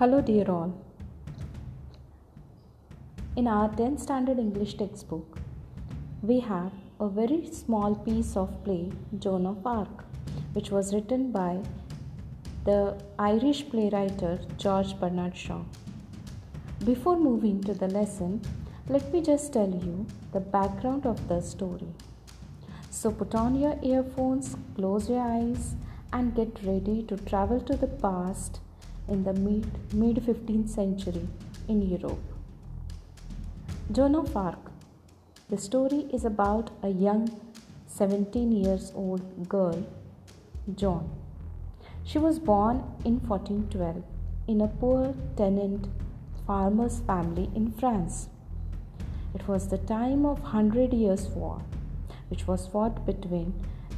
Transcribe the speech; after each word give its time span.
Hello, 0.00 0.18
dear 0.22 0.50
all. 0.50 0.72
In 3.36 3.46
our 3.46 3.68
10th 3.68 4.00
standard 4.00 4.38
English 4.38 4.72
textbook, 4.78 5.36
we 6.22 6.40
have 6.40 6.72
a 6.98 7.06
very 7.06 7.44
small 7.52 7.94
piece 7.94 8.34
of 8.34 8.64
play, 8.64 8.90
Joan 9.18 9.44
of 9.44 9.66
Arc, 9.66 10.04
which 10.54 10.70
was 10.70 10.94
written 10.94 11.30
by 11.32 11.58
the 12.64 12.96
Irish 13.18 13.68
playwright 13.68 14.24
George 14.56 14.98
Bernard 14.98 15.36
Shaw. 15.36 15.60
Before 16.86 17.18
moving 17.18 17.62
to 17.64 17.74
the 17.74 17.88
lesson, 17.88 18.40
let 18.88 19.12
me 19.12 19.20
just 19.20 19.52
tell 19.52 19.68
you 19.68 20.06
the 20.32 20.40
background 20.40 21.04
of 21.04 21.28
the 21.28 21.42
story. 21.42 21.92
So 22.88 23.10
put 23.10 23.34
on 23.34 23.54
your 23.54 23.78
earphones, 23.82 24.56
close 24.76 25.10
your 25.10 25.20
eyes, 25.20 25.74
and 26.10 26.34
get 26.34 26.58
ready 26.64 27.02
to 27.02 27.18
travel 27.18 27.60
to 27.60 27.76
the 27.76 27.92
past 28.08 28.60
in 29.08 29.24
the 29.24 29.32
mid 29.32 30.16
15th 30.26 30.68
century 30.68 31.26
in 31.68 31.82
Europe. 31.82 32.18
Joan 33.92 34.14
of 34.14 34.36
Arc. 34.36 34.70
The 35.48 35.58
story 35.58 36.06
is 36.12 36.24
about 36.24 36.70
a 36.82 36.88
young 36.88 37.28
17 37.86 38.52
years 38.52 38.92
old 38.94 39.48
girl, 39.48 39.84
Joan. 40.76 41.10
She 42.04 42.18
was 42.18 42.38
born 42.38 42.84
in 43.04 43.20
1412 43.20 44.04
in 44.46 44.60
a 44.60 44.68
poor 44.68 45.14
tenant 45.36 45.88
farmer's 46.46 47.00
family 47.00 47.50
in 47.54 47.72
France. 47.72 48.28
It 49.34 49.46
was 49.46 49.68
the 49.68 49.78
time 49.78 50.24
of 50.24 50.40
Hundred 50.40 50.92
Years' 50.92 51.28
War, 51.28 51.62
which 52.28 52.46
was 52.46 52.66
fought 52.66 53.04
between 53.06 53.52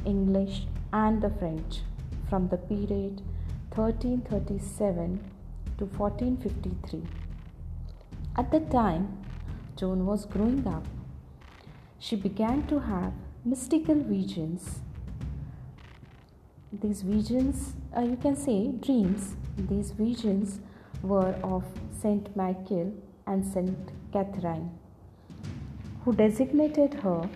English 0.05 0.65
and 0.91 1.21
the 1.21 1.29
French 1.29 1.81
from 2.29 2.49
the 2.49 2.57
period 2.57 3.21
1337 3.75 5.19
to 5.79 5.85
1453. 5.85 7.01
At 8.37 8.51
the 8.51 8.59
time 8.59 9.17
Joan 9.75 10.05
was 10.05 10.25
growing 10.25 10.67
up, 10.67 10.85
she 11.97 12.15
began 12.15 12.67
to 12.67 12.79
have 12.79 13.13
mystical 13.43 13.95
visions. 13.95 14.81
These 16.71 17.01
visions, 17.01 17.73
uh, 17.97 18.01
you 18.01 18.15
can 18.15 18.35
say 18.35 18.67
dreams, 18.67 19.35
these 19.57 19.91
visions 19.91 20.59
were 21.01 21.33
of 21.43 21.63
Saint 21.99 22.35
Michael 22.35 22.93
and 23.25 23.43
Saint 23.43 23.91
Catherine, 24.11 24.69
who 26.05 26.13
designated 26.13 26.93
her 27.05 27.27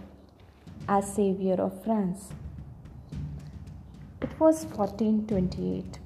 as 0.88 1.16
savior 1.16 1.56
of 1.56 1.84
France. 1.84 2.30
It 4.22 4.40
was 4.40 4.66
1428 4.66 6.00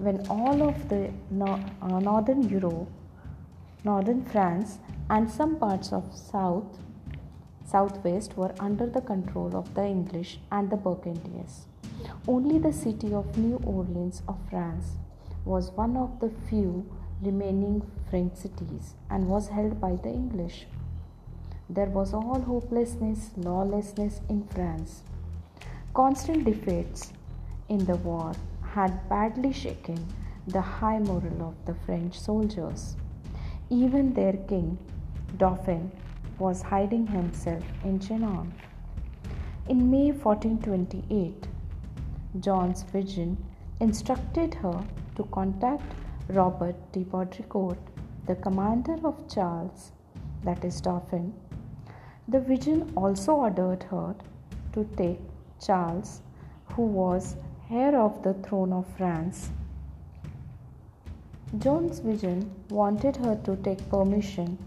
when 0.00 0.26
all 0.28 0.62
of 0.66 0.88
the 0.88 1.10
uh, 1.40 2.00
northern 2.00 2.48
Europe, 2.48 2.88
northern 3.84 4.24
France, 4.24 4.78
and 5.10 5.30
some 5.30 5.56
parts 5.56 5.92
of 5.92 6.04
south, 6.14 6.78
southwest 7.66 8.36
were 8.36 8.54
under 8.58 8.86
the 8.86 9.02
control 9.02 9.54
of 9.54 9.74
the 9.74 9.84
English 9.84 10.38
and 10.50 10.70
the 10.70 10.76
Burgundians. 10.76 11.66
Only 12.26 12.58
the 12.58 12.72
city 12.72 13.12
of 13.12 13.36
New 13.36 13.56
Orleans 13.64 14.22
of 14.26 14.38
France 14.48 14.96
was 15.44 15.70
one 15.72 15.96
of 15.98 16.18
the 16.20 16.30
few 16.48 16.86
remaining 17.20 17.82
French 18.08 18.36
cities 18.36 18.94
and 19.10 19.28
was 19.28 19.48
held 19.48 19.80
by 19.80 19.96
the 19.96 20.08
English. 20.08 20.66
There 21.68 21.92
was 21.98 22.14
all 22.14 22.40
hopelessness, 22.40 23.30
lawlessness 23.36 24.22
in 24.30 24.44
France. 24.44 25.02
Constant 25.92 26.44
defeats 26.44 27.12
in 27.68 27.84
the 27.84 27.96
war 27.96 28.32
had 28.74 29.08
badly 29.08 29.52
shaken 29.52 30.06
the 30.46 30.60
high 30.60 30.98
morale 30.98 31.48
of 31.48 31.64
the 31.66 31.74
French 31.86 32.18
soldiers. 32.18 32.96
Even 33.68 34.12
their 34.14 34.32
king, 34.32 34.78
Dauphin, 35.36 35.90
was 36.38 36.62
hiding 36.62 37.06
himself 37.06 37.62
in 37.84 37.98
Chinon. 38.00 38.52
In 39.68 39.90
May 39.90 40.12
1428, 40.12 41.48
John's 42.40 42.82
vision 42.82 43.36
instructed 43.80 44.54
her 44.54 44.84
to 45.16 45.24
contact 45.24 45.92
Robert 46.28 46.76
de 46.92 47.04
Baudricourt, 47.04 47.78
the 48.26 48.36
commander 48.36 48.96
of 49.04 49.28
Charles, 49.28 49.92
that 50.44 50.64
is 50.64 50.80
Dauphin. 50.80 51.32
The 52.28 52.40
vision 52.40 52.92
also 52.96 53.32
ordered 53.32 53.82
her 53.84 54.14
to 54.72 54.84
take 54.96 55.20
Charles, 55.60 56.22
who 56.72 56.82
was 56.82 57.36
heir 57.72 57.96
of 57.96 58.22
the 58.24 58.34
throne 58.34 58.72
of 58.72 58.84
France. 58.96 59.50
Joan's 61.58 62.00
vision 62.00 62.50
wanted 62.68 63.16
her 63.16 63.36
to 63.44 63.54
take 63.56 63.88
permission 63.88 64.58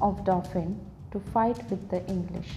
of 0.00 0.24
Dauphin 0.24 0.80
to 1.12 1.20
fight 1.20 1.58
with 1.70 1.88
the 1.90 2.04
English. 2.06 2.56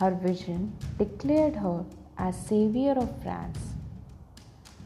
Her 0.00 0.10
vision 0.10 0.76
declared 0.98 1.54
her 1.54 1.84
as 2.18 2.36
savior 2.36 2.94
of 2.96 3.22
France. 3.22 3.60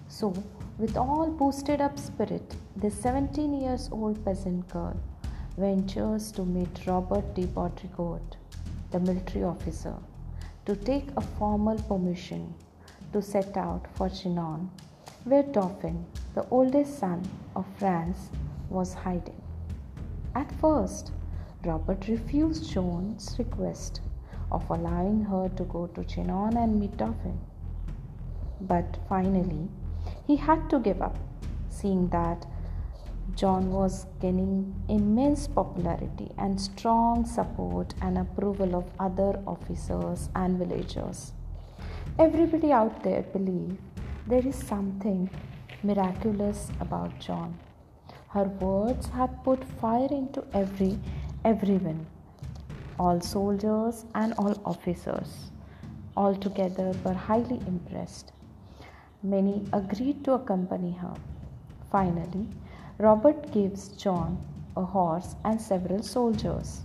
So, 0.09 0.35
with 0.77 0.97
all 0.99 1.31
boosted 1.31 1.81
up 1.81 1.99
spirit, 1.99 2.57
the 2.77 2.91
17 2.91 3.59
years 3.59 3.89
old 3.91 4.23
peasant 4.23 4.69
girl 4.69 5.01
ventures 5.57 6.31
to 6.33 6.45
meet 6.45 6.87
Robert 6.87 7.35
de 7.35 7.47
Baudricourt, 7.47 8.37
the 8.91 9.01
military 9.01 9.45
officer, 9.45 9.95
to 10.67 10.77
take 10.77 11.09
a 11.17 11.23
formal 11.23 11.79
permission 11.83 12.55
to 13.13 13.23
set 13.23 13.57
out 13.57 13.87
for 13.95 14.09
Chinon, 14.09 14.71
where 15.25 15.43
Dauphin, 15.43 16.07
the 16.35 16.47
oldest 16.51 16.99
son 16.99 17.23
of 17.57 17.67
France, 17.79 18.31
was 18.69 18.95
hiding. 18.95 19.41
At 20.35 20.53
first, 20.61 21.13
Robert 21.65 22.07
refused 22.09 22.71
Joan's 22.71 23.37
request 23.39 24.01
of 24.53 24.69
allowing 24.71 25.25
her 25.25 25.49
to 25.57 25.65
go 25.65 25.87
to 25.89 26.05
Chinon 26.05 26.57
and 26.57 26.79
meet 26.79 26.97
Dauphin. 26.97 27.39
But 28.61 28.99
finally, 29.09 29.69
he 30.27 30.37
had 30.37 30.69
to 30.71 30.79
give 30.79 31.03
up, 31.03 31.17
seeing 31.69 32.09
that 32.09 32.47
Joan 33.35 33.71
was 33.71 34.07
gaining 34.21 34.75
immense 34.89 35.47
popularity 35.47 36.31
and 36.39 36.61
strong 36.61 37.25
support 37.25 37.95
and 38.01 38.19
approval 38.19 38.75
of 38.75 38.85
other 38.99 39.41
officers 39.47 40.29
and 40.35 40.59
villagers. 40.59 41.33
Everybody 42.23 42.73
out 42.73 43.05
there 43.05 43.23
believe 43.33 43.77
there 44.27 44.45
is 44.45 44.57
something 44.57 45.31
miraculous 45.85 46.69
about 46.81 47.17
John. 47.21 47.57
Her 48.31 48.43
words 48.63 49.07
had 49.07 49.45
put 49.45 49.63
fire 49.81 50.09
into 50.11 50.43
every 50.53 50.99
everyone, 51.45 52.05
all 52.99 53.21
soldiers 53.21 54.05
and 54.17 54.35
all 54.37 54.61
officers. 54.65 55.53
Altogether 56.17 56.93
were 57.05 57.15
highly 57.15 57.61
impressed. 57.69 58.33
Many 59.23 59.65
agreed 59.73 60.25
to 60.25 60.33
accompany 60.33 60.91
her. 60.95 61.15
Finally, 61.93 62.49
Robert 62.99 63.53
gives 63.53 63.91
John 63.91 64.45
a 64.77 64.85
horse 64.85 65.37
and 65.45 65.61
several 65.61 66.03
soldiers. 66.03 66.81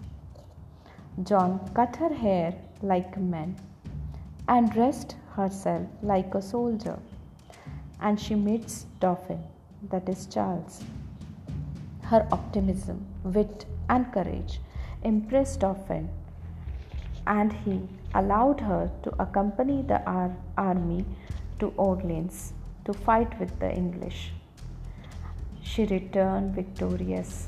John 1.24 1.60
cut 1.74 1.96
her 1.96 2.14
hair 2.14 2.54
like 2.84 3.16
a 3.16 3.20
man 3.20 3.56
and 4.48 4.72
dressed 4.72 5.16
herself 5.36 5.88
like 6.02 6.36
a 6.36 6.42
soldier. 6.42 7.00
And 8.00 8.20
she 8.20 8.36
meets 8.36 8.86
Dauphin, 9.00 9.44
that 9.90 10.10
is 10.10 10.26
Charles. 10.26 10.84
Her 12.04 12.28
optimism, 12.32 13.06
wit, 13.24 13.66
and 13.90 14.12
courage 14.12 14.60
impressed 15.04 15.62
Dauphin, 15.62 16.10
and 17.26 17.54
he 17.54 17.82
allowed 18.14 18.60
her 18.60 18.92
to 19.04 19.22
accompany 19.22 19.82
the 19.82 20.04
ar- 20.06 20.36
army 20.58 21.06
to 21.60 21.74
Orleans 21.78 22.54
to 22.86 22.94
fight 22.94 23.40
with 23.40 23.58
the 23.60 23.74
English. 23.74 24.34
She 25.62 25.86
returned 25.86 26.54
victorious. 26.54 27.48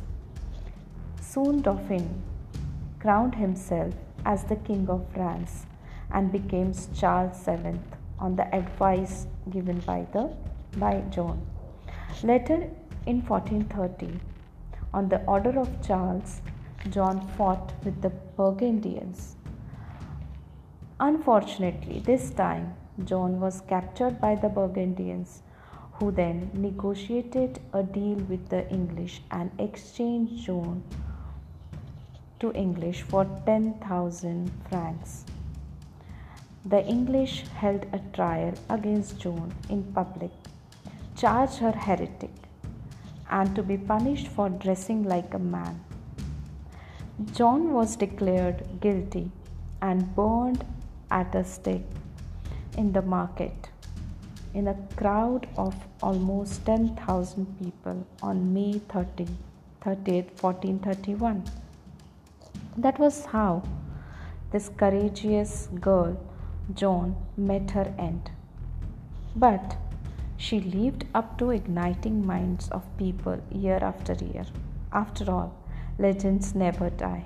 Soon 1.22 1.62
Dauphin 1.62 2.24
crowned 3.00 3.36
himself 3.36 3.94
as 4.26 4.46
the 4.46 4.56
King 4.56 4.90
of 4.90 5.06
France 5.14 5.66
and 6.16 6.32
became 6.32 6.74
Charles 6.98 7.38
VII 7.46 7.80
on 8.18 8.36
the 8.38 8.48
advice 8.56 9.28
given 9.56 9.80
by 9.92 10.08
the 10.14 10.24
by 10.78 10.94
Joan. 11.16 11.46
Later 12.24 12.58
in 13.06 13.22
1430, 13.22 14.20
on 14.94 15.10
the 15.10 15.22
order 15.26 15.60
of 15.60 15.70
Charles, 15.86 16.42
John 16.90 17.28
fought 17.38 17.74
with 17.84 18.02
the 18.02 18.12
Burgundians. 18.38 19.36
Unfortunately, 21.00 22.00
this 22.00 22.30
time 22.30 22.74
John 23.04 23.40
was 23.42 23.62
captured 23.62 24.22
by 24.22 24.36
the 24.36 24.48
Burgundians, 24.48 25.42
who 25.94 26.12
then 26.12 26.50
negotiated 26.54 27.60
a 27.74 27.84
deal 27.84 28.18
with 28.34 28.50
the 28.50 28.70
English 28.70 29.22
and 29.32 29.52
exchanged 29.60 30.46
Joan 30.46 30.84
to 32.40 32.54
English 32.54 33.02
for 33.02 33.26
10,000 33.46 34.52
francs. 34.70 35.26
The 36.68 36.84
English 36.86 37.48
held 37.50 37.86
a 37.94 38.00
trial 38.14 38.54
against 38.70 39.20
Joan 39.20 39.54
in 39.70 39.84
public, 39.94 40.32
charged 41.16 41.60
her 41.60 41.72
heretic, 41.72 42.32
and 43.30 43.56
to 43.56 43.62
be 43.62 43.78
punished 43.78 44.28
for 44.30 44.50
dressing 44.50 45.04
like 45.04 45.36
a 45.36 45.40
man. 45.40 45.80
John 47.34 47.72
was 47.72 47.96
declared 47.96 48.82
guilty 48.82 49.32
and 49.82 50.16
burned 50.16 50.66
at 51.12 51.36
a 51.36 51.44
stake 51.44 51.86
in 52.78 52.92
the 52.94 53.02
market 53.02 53.70
in 54.56 54.68
a 54.68 54.78
crowd 54.96 55.48
of 55.58 55.76
almost 56.02 56.66
10,000 56.66 57.60
people 57.60 58.08
on 58.24 58.54
May 58.54 58.80
30, 58.90 59.28
30th, 59.82 60.42
1431. 60.42 61.44
That 62.78 62.98
was 62.98 63.26
how 63.26 63.64
this 64.52 64.70
courageous 64.70 65.68
girl, 65.80 66.18
Joan, 66.74 67.16
met 67.38 67.72
her 67.72 67.94
end. 67.98 68.32
But 69.36 69.78
she 70.38 70.60
lived 70.60 71.06
up 71.14 71.38
to 71.38 71.52
igniting 71.52 72.26
minds 72.26 72.70
of 72.70 72.84
people 72.98 73.40
year 73.52 73.80
after 73.82 74.14
year. 74.14 74.46
After 74.92 75.30
all, 75.32 75.54
legends 76.00 76.56
never 76.56 76.90
die. 76.90 77.26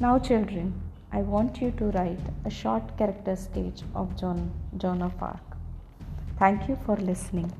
Now, 0.00 0.18
children, 0.18 0.74
I 1.12 1.22
want 1.22 1.60
you 1.60 1.70
to 1.72 1.84
write 1.86 2.26
a 2.44 2.50
short 2.50 2.96
character 2.96 3.36
sketch 3.36 3.82
of 3.94 4.16
John, 4.18 4.52
Joan 4.76 5.02
of 5.02 5.22
Arc. 5.22 5.56
Thank 6.38 6.68
you 6.68 6.76
for 6.84 6.96
listening. 6.96 7.52